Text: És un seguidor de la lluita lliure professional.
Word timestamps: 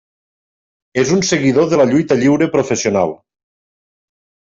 És 1.01 1.09
un 1.15 1.19
seguidor 1.31 1.67
de 1.73 1.79
la 1.81 1.85
lluita 1.91 2.17
lliure 2.21 2.47
professional. 2.57 3.13